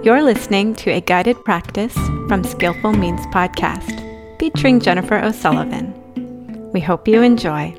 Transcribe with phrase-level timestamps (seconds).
[0.00, 1.92] You're listening to a guided practice
[2.28, 6.70] from Skillful Means podcast featuring Jennifer O'Sullivan.
[6.72, 7.76] We hope you enjoy.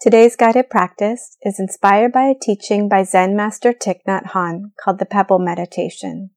[0.00, 4.98] Today's guided practice is inspired by a teaching by Zen Master Thich Nhat Hanh called
[4.98, 6.30] the Pebble Meditation.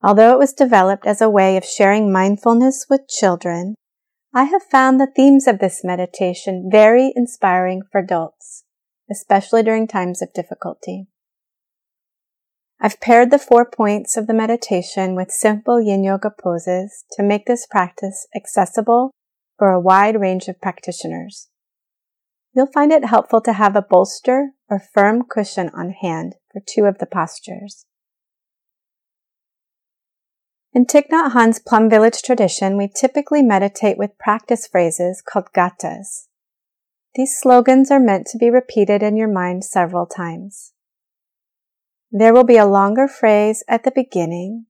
[0.00, 3.74] Although it was developed as a way of sharing mindfulness with children,
[4.32, 8.62] I have found the themes of this meditation very inspiring for adults,
[9.10, 11.08] especially during times of difficulty.
[12.82, 17.44] I've paired the four points of the meditation with simple yin yoga poses to make
[17.44, 19.10] this practice accessible
[19.58, 21.48] for a wide range of practitioners.
[22.54, 26.86] You'll find it helpful to have a bolster or firm cushion on hand for two
[26.86, 27.84] of the postures.
[30.72, 36.28] In Thich Nhat Hanh's Plum Village tradition, we typically meditate with practice phrases called gathas.
[37.14, 40.72] These slogans are meant to be repeated in your mind several times.
[42.12, 44.66] There will be a longer phrase at the beginning,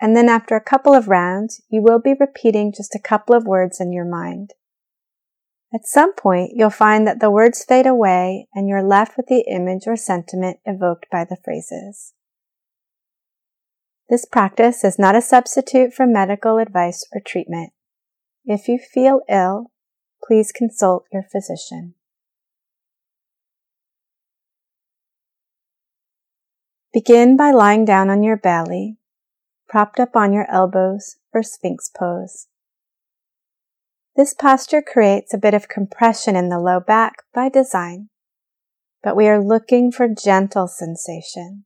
[0.00, 3.46] and then after a couple of rounds, you will be repeating just a couple of
[3.46, 4.54] words in your mind.
[5.74, 9.44] At some point, you'll find that the words fade away and you're left with the
[9.48, 12.12] image or sentiment evoked by the phrases.
[14.08, 17.72] This practice is not a substitute for medical advice or treatment.
[18.44, 19.70] If you feel ill,
[20.26, 21.94] please consult your physician.
[26.92, 28.96] Begin by lying down on your belly,
[29.68, 32.48] propped up on your elbows for Sphinx pose.
[34.16, 38.08] This posture creates a bit of compression in the low back by design,
[39.04, 41.64] but we are looking for gentle sensation.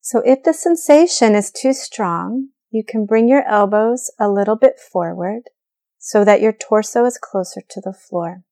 [0.00, 4.80] So if the sensation is too strong, you can bring your elbows a little bit
[4.80, 5.50] forward
[5.98, 8.42] so that your torso is closer to the floor.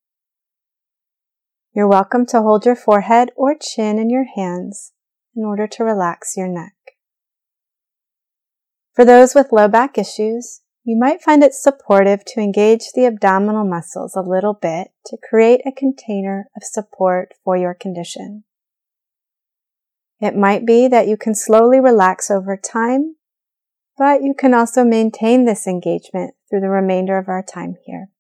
[1.73, 4.93] You're welcome to hold your forehead or chin in your hands
[5.37, 6.75] in order to relax your neck.
[8.93, 13.65] For those with low back issues, you might find it supportive to engage the abdominal
[13.65, 18.45] muscles a little bit to create a container of support for your condition.
[20.21, 23.17] It might be that you can slowly relax over time,
[23.97, 28.11] but you can also maintain this engagement through the remainder of our time here.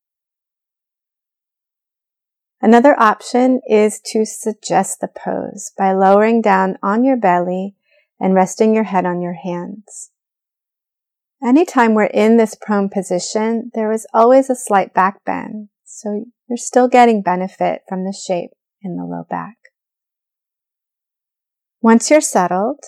[2.64, 7.74] Another option is to suggest the pose by lowering down on your belly
[8.18, 10.12] and resting your head on your hands.
[11.44, 16.56] Anytime we're in this prone position, there is always a slight back bend, so you're
[16.56, 19.56] still getting benefit from the shape in the low back.
[21.82, 22.82] Once you're settled,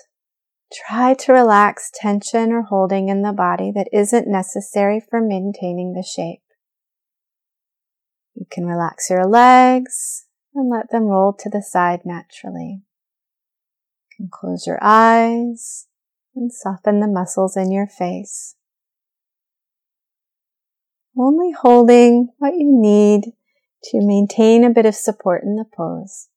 [0.73, 6.03] try to relax tension or holding in the body that isn't necessary for maintaining the
[6.03, 6.41] shape.
[8.37, 12.83] You can relax your legs and let them roll to the side naturally.
[14.11, 15.87] You can close your eyes
[16.35, 18.55] and soften the muscles in your face.
[21.19, 23.33] Only holding what you need
[23.85, 26.29] to maintain a bit of support in the pose,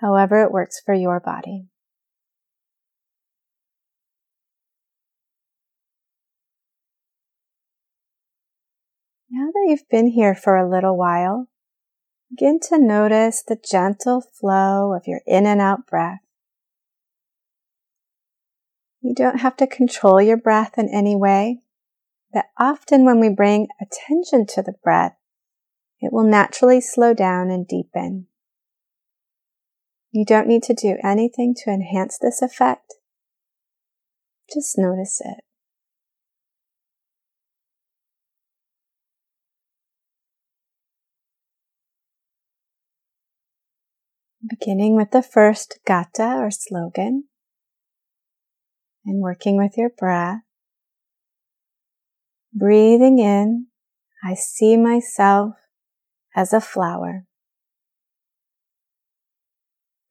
[0.00, 1.66] however it works for your body.
[9.32, 11.48] Now that you've been here for a little while,
[12.30, 16.18] begin to notice the gentle flow of your in and out breath.
[19.00, 21.60] You don't have to control your breath in any way,
[22.32, 25.16] but often when we bring attention to the breath,
[26.00, 28.26] it will naturally slow down and deepen.
[30.10, 32.94] You don't need to do anything to enhance this effect.
[34.52, 35.44] Just notice it.
[44.48, 47.24] Beginning with the first gatha or slogan
[49.04, 50.40] and working with your breath.
[52.52, 53.66] Breathing in,
[54.24, 55.54] I see myself
[56.34, 57.24] as a flower.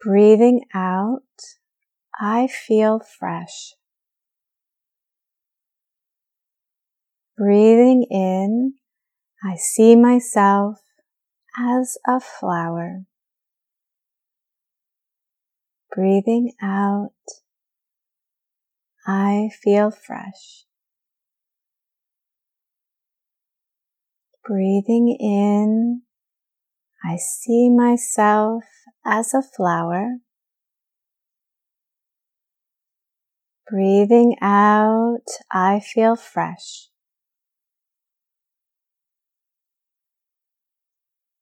[0.01, 1.23] Breathing out,
[2.19, 3.73] I feel fresh.
[7.37, 8.73] Breathing in,
[9.43, 10.81] I see myself
[11.57, 13.05] as a flower.
[15.95, 17.13] Breathing out,
[19.07, 20.65] I feel fresh.
[24.45, 26.03] Breathing in,
[27.03, 28.63] I see myself
[29.03, 30.17] as a flower.
[33.67, 36.89] Breathing out, I feel fresh.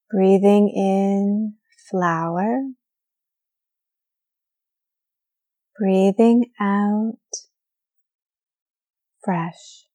[0.10, 1.56] Breathing in,
[1.90, 2.62] flower.
[5.78, 7.18] Breathing out
[9.24, 9.86] fresh.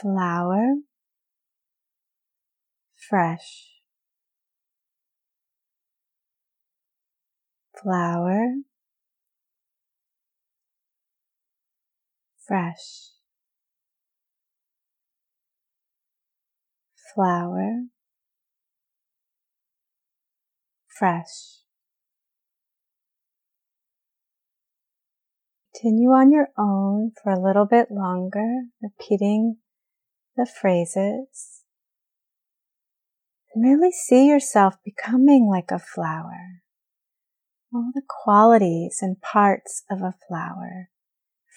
[0.00, 0.76] Flower,
[2.94, 3.70] fresh.
[7.82, 8.54] Flower,
[12.46, 13.10] fresh.
[17.14, 17.86] Flower,
[21.00, 21.62] fresh.
[25.74, 29.56] Continue on your own for a little bit longer, repeating
[30.36, 31.62] the phrases.
[33.54, 36.60] And really see yourself becoming like a flower.
[37.74, 40.90] All the qualities and parts of a flower,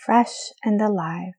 [0.06, 1.34] fresh and alive.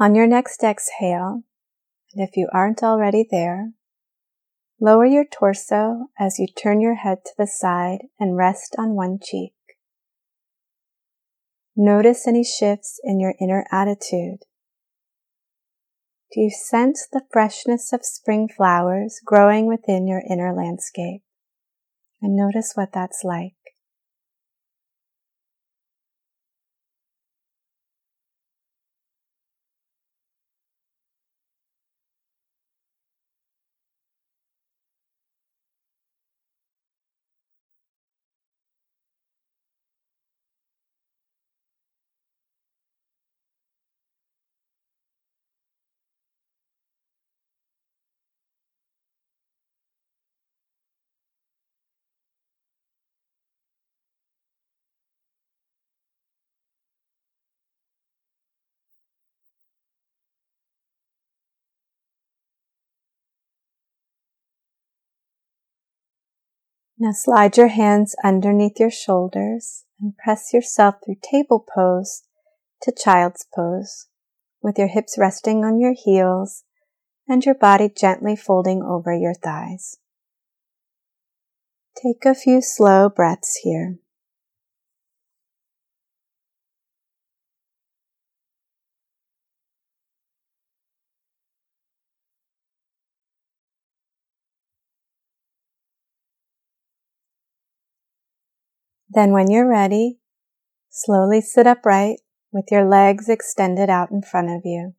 [0.00, 1.44] On your next exhale,
[2.12, 3.72] and if you aren't already there,
[4.80, 9.20] lower your torso as you turn your head to the side and rest on one
[9.22, 9.52] cheek.
[11.76, 14.40] Notice any shifts in your inner attitude.
[16.32, 21.22] Do you sense the freshness of spring flowers growing within your inner landscape?
[22.20, 23.54] And notice what that's like.
[67.04, 72.22] Now slide your hands underneath your shoulders and press yourself through table pose
[72.80, 74.06] to child's pose
[74.62, 76.64] with your hips resting on your heels
[77.28, 79.98] and your body gently folding over your thighs.
[82.02, 83.98] Take a few slow breaths here.
[99.14, 100.18] Then when you're ready,
[100.90, 102.18] slowly sit upright
[102.50, 104.94] with your legs extended out in front of you.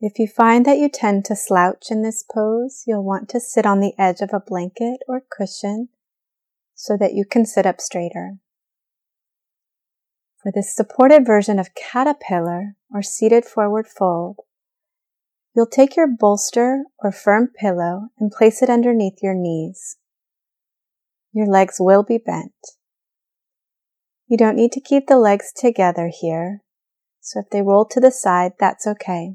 [0.00, 3.66] If you find that you tend to slouch in this pose, you'll want to sit
[3.66, 5.88] on the edge of a blanket or cushion
[6.74, 8.38] so that you can sit up straighter.
[10.42, 14.40] For this supported version of caterpillar or seated forward fold,
[15.54, 19.96] you'll take your bolster or firm pillow and place it underneath your knees.
[21.34, 22.54] Your legs will be bent.
[24.28, 26.62] You don't need to keep the legs together here,
[27.20, 29.34] so if they roll to the side, that's okay.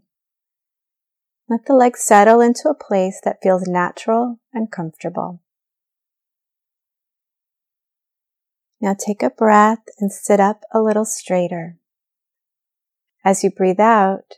[1.49, 5.41] Let the legs settle into a place that feels natural and comfortable.
[8.79, 11.79] Now take a breath and sit up a little straighter.
[13.25, 14.35] As you breathe out,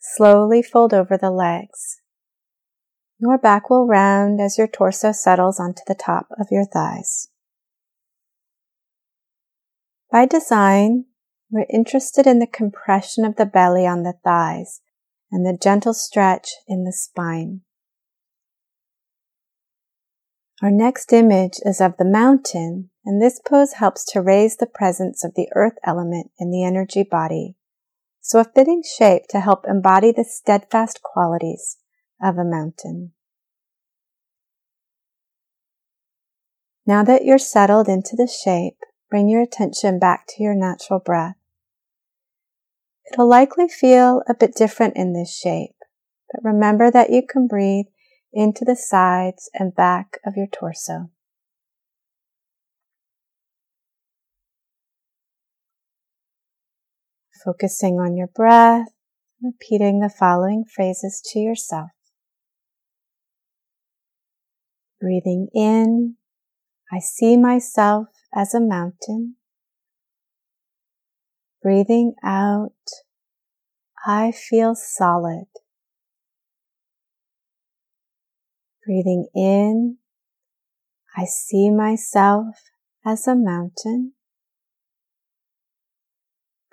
[0.00, 2.01] slowly fold over the legs.
[3.22, 7.28] Your back will round as your torso settles onto the top of your thighs.
[10.10, 11.04] By design,
[11.48, 14.80] we're interested in the compression of the belly on the thighs
[15.30, 17.60] and the gentle stretch in the spine.
[20.60, 25.22] Our next image is of the mountain, and this pose helps to raise the presence
[25.22, 27.54] of the earth element in the energy body.
[28.20, 31.76] So a fitting shape to help embody the steadfast qualities
[32.22, 33.12] of a mountain.
[36.86, 38.78] Now that you're settled into the shape,
[39.10, 41.36] bring your attention back to your natural breath.
[43.12, 45.76] It'll likely feel a bit different in this shape,
[46.32, 47.86] but remember that you can breathe
[48.32, 51.10] into the sides and back of your torso.
[57.44, 58.88] focusing on your breath,
[59.42, 61.90] repeating the following phrases to yourself.
[65.02, 66.14] Breathing in,
[66.92, 69.34] I see myself as a mountain.
[71.60, 72.70] Breathing out,
[74.06, 75.46] I feel solid.
[78.86, 79.96] Breathing in,
[81.16, 82.70] I see myself
[83.04, 84.12] as a mountain.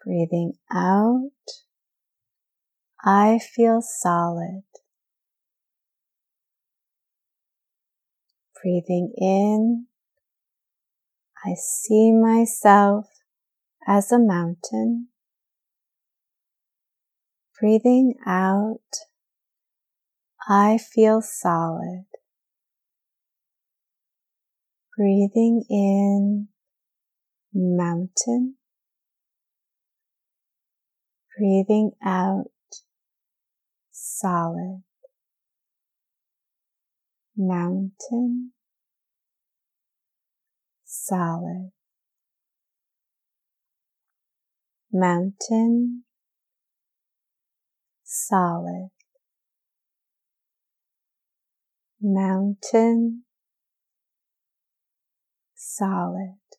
[0.05, 1.31] Breathing out,
[3.03, 4.65] I feel solid.
[8.61, 9.85] Breathing in,
[11.45, 13.07] I see myself
[13.87, 15.07] as a mountain.
[17.57, 18.81] Breathing out,
[20.49, 22.05] I feel solid.
[24.97, 26.49] Breathing in,
[27.53, 28.55] mountain.
[31.37, 32.51] Breathing out,
[33.91, 34.83] solid.
[37.41, 38.51] Mountain,
[40.83, 41.71] solid.
[44.91, 46.03] Mountain,
[48.03, 48.89] solid.
[52.01, 53.23] Mountain,
[55.55, 56.58] solid.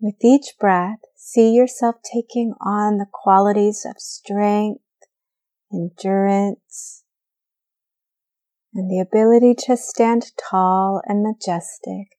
[0.00, 4.80] With each breath, see yourself taking on the qualities of strength,
[5.70, 7.04] endurance,
[8.72, 12.16] and the ability to stand tall and majestic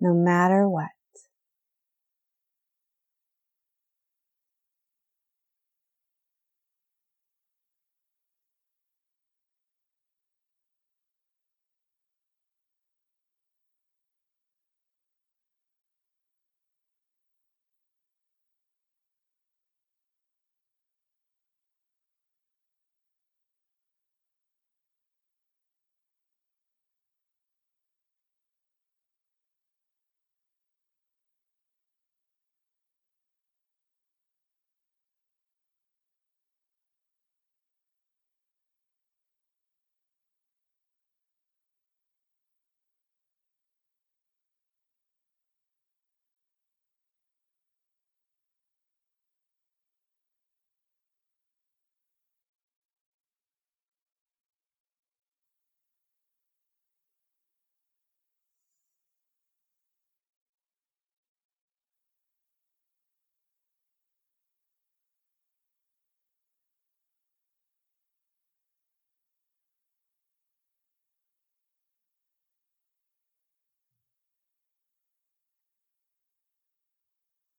[0.00, 0.90] no matter what.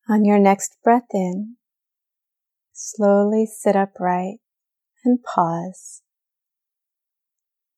[0.09, 1.57] On your next breath in,
[2.71, 4.39] slowly sit upright
[5.03, 6.01] and pause.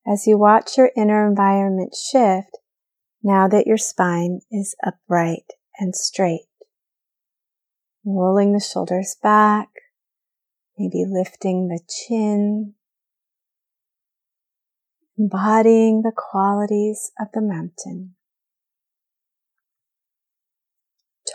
[0.05, 2.59] As you watch your inner environment shift,
[3.23, 6.45] now that your spine is upright and straight.
[8.05, 9.69] Rolling the shoulders back,
[10.77, 12.75] maybe lifting the chin,
[15.17, 18.15] embodying the qualities of the mountain.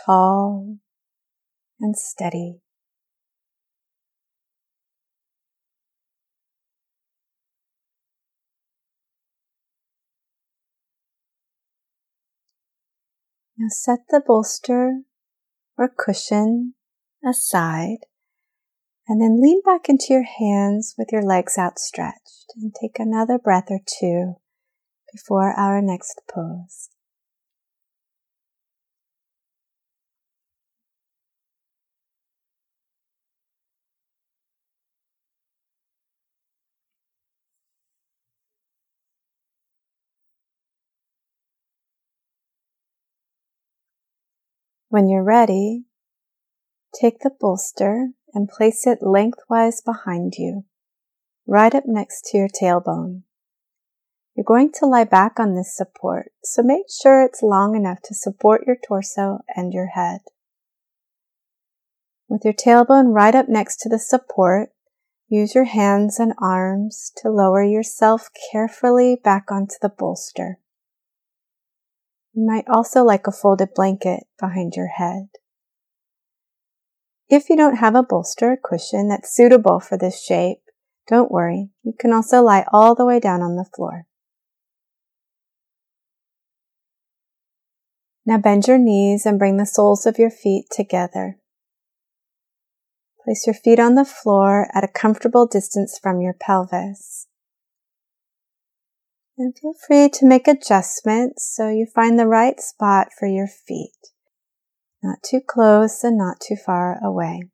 [0.05, 0.77] Tall,
[1.79, 2.61] and steady.
[13.57, 15.01] Now set the bolster
[15.77, 16.73] or cushion
[17.25, 17.99] aside
[19.07, 23.69] and then lean back into your hands with your legs outstretched and take another breath
[23.69, 24.35] or two
[25.13, 26.89] before our next pose.
[44.95, 45.83] When you're ready,
[46.97, 50.63] take the bolster and place it lengthwise behind you,
[51.45, 53.23] right up next to your tailbone.
[54.37, 58.15] You're going to lie back on this support, so make sure it's long enough to
[58.15, 60.21] support your torso and your head.
[62.29, 64.69] With your tailbone right up next to the support,
[65.27, 70.59] use your hands and arms to lower yourself carefully back onto the bolster.
[72.35, 75.29] You might also like a folded blanket behind your head.
[77.29, 80.59] If you don't have a bolster or cushion that's suitable for this shape,
[81.07, 84.07] Don't worry, you can also lie all the way down on the floor.
[88.25, 91.37] Now bend your knees and bring the soles of your feet together.
[93.23, 97.27] Place your feet on the floor at a comfortable distance from your pelvis.
[99.37, 103.91] And feel free to make adjustments so you find the right spot for your feet.
[105.03, 107.49] Not too close and not too far away.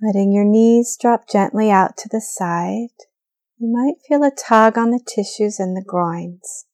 [0.00, 2.94] Letting your knees drop gently out to the side,
[3.58, 6.66] you might feel a tug on the tissues in the groins,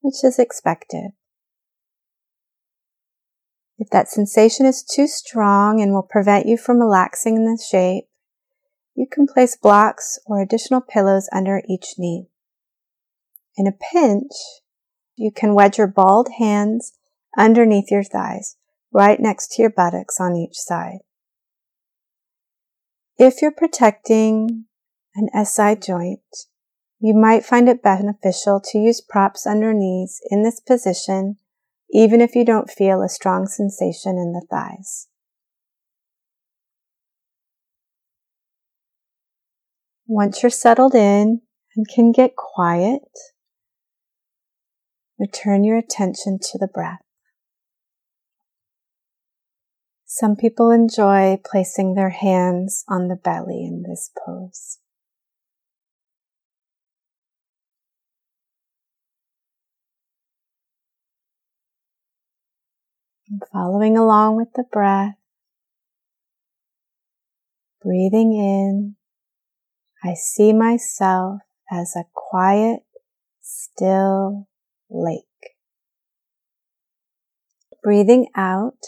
[0.00, 1.12] which is expected.
[3.78, 8.07] If that sensation is too strong and will prevent you from relaxing in the shape,
[8.98, 12.26] you can place blocks or additional pillows under each knee.
[13.56, 14.32] In a pinch,
[15.14, 16.98] you can wedge your balled hands
[17.38, 18.56] underneath your thighs,
[18.92, 20.98] right next to your buttocks on each side.
[23.16, 24.64] If you're protecting
[25.14, 26.46] an SI joint,
[26.98, 31.36] you might find it beneficial to use props under knees in this position,
[31.92, 35.06] even if you don't feel a strong sensation in the thighs.
[40.10, 41.42] Once you're settled in
[41.76, 43.02] and can get quiet,
[45.18, 47.02] return your attention to the breath.
[50.06, 54.78] Some people enjoy placing their hands on the belly in this pose.
[63.28, 65.16] And following along with the breath,
[67.82, 68.96] breathing in,
[70.02, 71.40] I see myself
[71.70, 72.80] as a quiet,
[73.40, 74.48] still
[74.88, 75.24] lake.
[77.82, 78.78] Breathing out,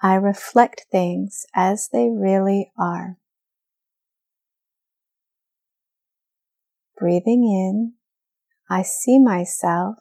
[0.00, 3.18] I reflect things as they really are.
[6.96, 7.94] Breathing in,
[8.70, 9.96] I see myself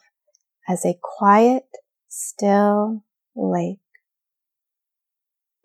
[0.68, 1.68] as a quiet,
[2.08, 3.04] still
[3.36, 3.80] lake.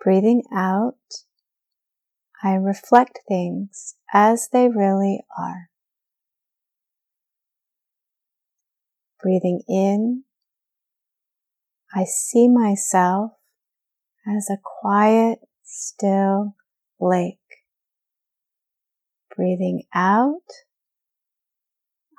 [0.03, 0.97] Breathing out,
[2.45, 5.69] I reflect things as they really are.
[9.23, 10.25] Breathing in,
[11.95, 13.33] I see myself
[14.27, 16.57] as a quiet, still
[16.99, 17.39] lake.
[19.37, 20.43] Breathing out,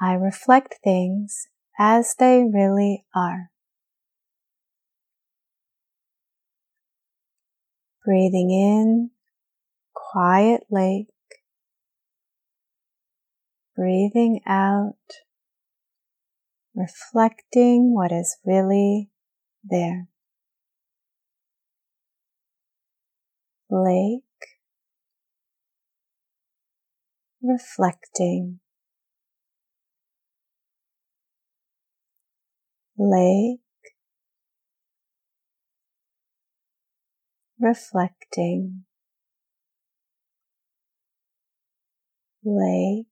[0.02, 3.52] I reflect things as they really are.
[8.06, 9.13] Breathing in,
[10.14, 11.08] quiet lake.
[13.76, 14.94] Breathing out,
[16.76, 19.10] reflecting what is really
[19.64, 20.08] there.
[23.74, 24.22] lake,
[27.42, 28.60] reflecting,
[32.98, 33.60] lake,
[37.60, 38.86] reflecting,
[42.46, 43.06] lake,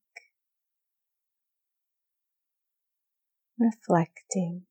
[3.59, 4.63] reflecting.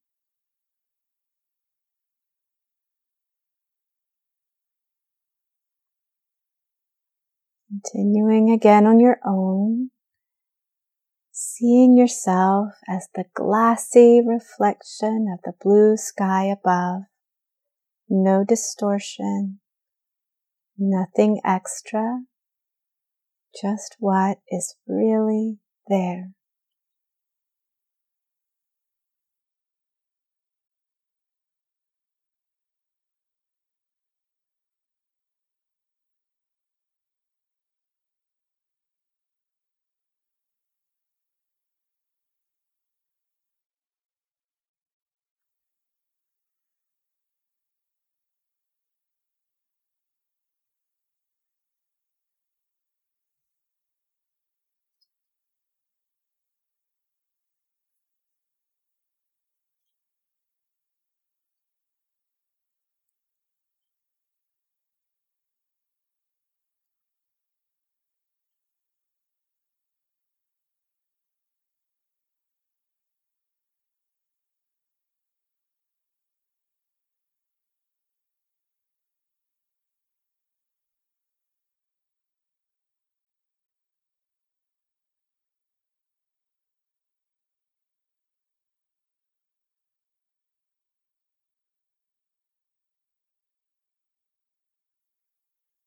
[7.69, 9.91] Continuing again on your own,
[11.31, 17.03] seeing yourself as the glassy reflection of the blue sky above,
[18.09, 19.61] no distortion,
[20.77, 22.23] nothing extra,
[23.61, 25.59] just what is really
[25.89, 26.33] there.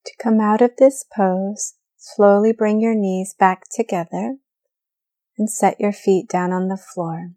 [0.06, 4.38] To come out of this pose, slowly bring your knees back together
[5.38, 7.32] and set your feet down on the floor.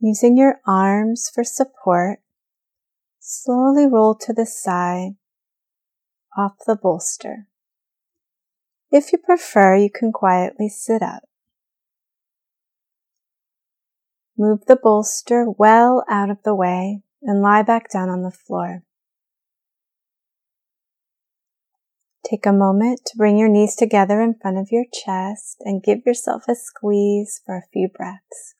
[0.00, 2.20] Using your arms for support,
[3.18, 5.16] slowly roll to the side
[6.36, 7.46] off the bolster.
[8.90, 11.22] If you prefer, you can quietly sit up.
[14.38, 18.84] Move the bolster well out of the way and lie back down on the floor.
[22.28, 26.04] Take a moment to bring your knees together in front of your chest and give
[26.04, 28.56] yourself a squeeze for a few breaths.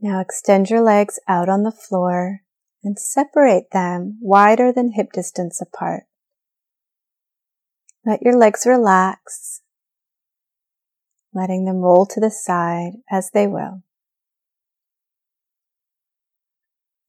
[0.00, 2.40] Now extend your legs out on the floor
[2.82, 6.04] and separate them wider than hip distance apart.
[8.04, 9.60] Let your legs relax,
[11.34, 13.82] letting them roll to the side as they will.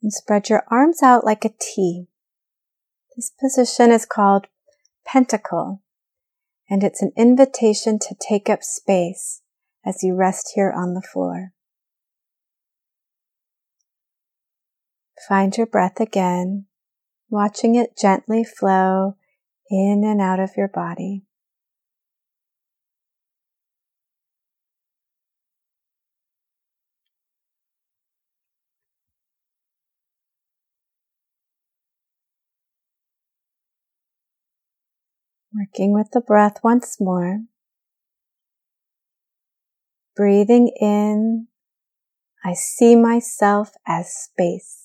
[0.03, 2.07] And spread your arms out like a T.
[3.15, 4.47] This position is called
[5.05, 5.81] pentacle,
[6.69, 9.41] and it's an invitation to take up space
[9.86, 11.53] as you rest here on the floor.
[15.27, 16.65] Find your breath again,
[17.29, 19.17] watching it gently flow
[19.69, 21.23] in and out of your body.
[35.53, 37.41] Working with the breath once more.
[40.15, 41.47] Breathing in,
[42.43, 44.81] I see myself as space.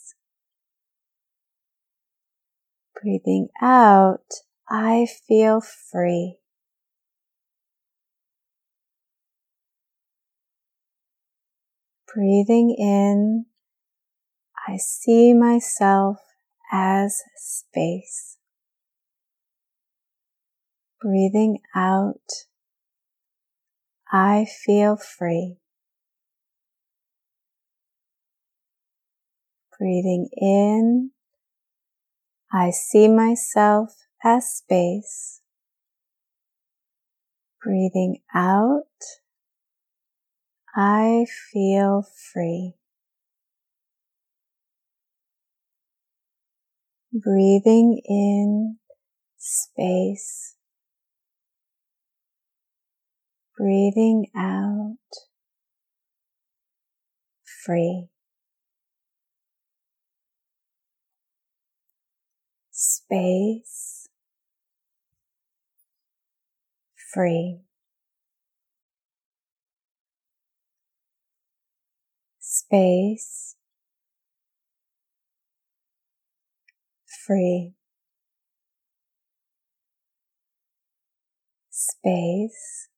[3.03, 4.25] Breathing out,
[4.71, 6.39] I feel free.
[12.13, 13.45] Breathing in,
[14.67, 16.17] I see myself
[16.73, 18.39] as space.
[20.99, 22.47] Breathing out,
[24.11, 25.59] I feel free.
[29.79, 31.11] Breathing in,
[32.53, 35.41] I see myself as space.
[37.63, 38.85] Breathing out,
[40.75, 42.75] I feel free.
[47.13, 48.79] Breathing in
[49.39, 50.55] space.
[53.57, 54.99] Breathing out
[57.65, 58.09] free.
[62.77, 64.07] Space,
[67.15, 67.63] free.
[72.39, 73.57] Space,
[77.27, 77.73] free.
[81.71, 82.89] Space,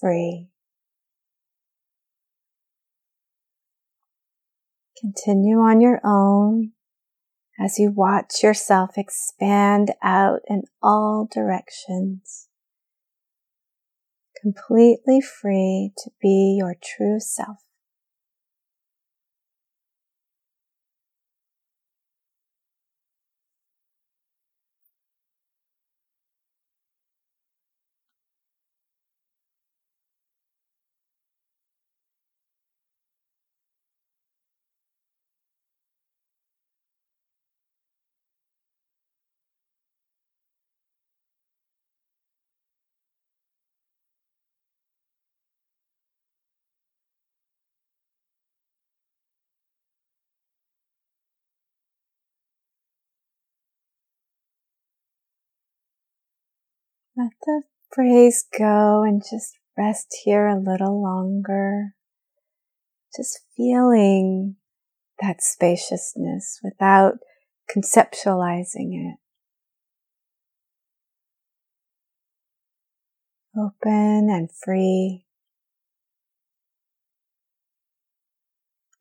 [0.00, 0.48] free.
[5.00, 6.72] Continue on your own
[7.58, 12.48] as you watch yourself expand out in all directions,
[14.40, 17.65] completely free to be your true self.
[57.16, 61.94] Let the phrase go and just rest here a little longer.
[63.16, 64.56] Just feeling
[65.22, 67.14] that spaciousness without
[67.74, 69.16] conceptualizing it.
[73.58, 75.24] Open and free.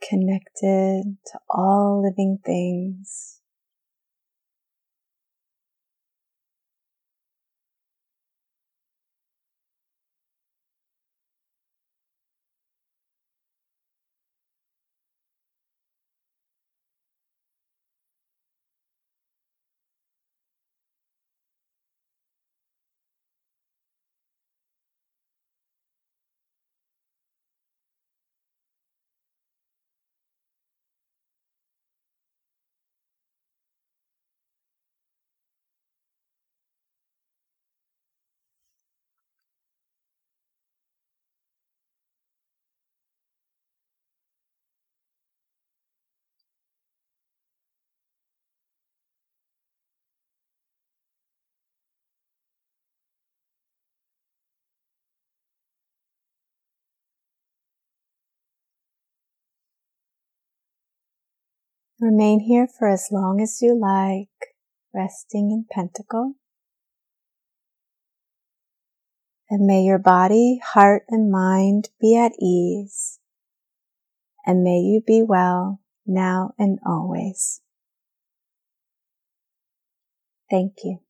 [0.10, 3.42] Connected to all living things.
[62.00, 64.28] Remain here for as long as you like,
[64.94, 66.34] resting in pentacle.
[69.50, 73.20] And may your body, heart, and mind be at ease.
[74.46, 77.62] And may you be well now and always.
[80.50, 81.05] Thank you.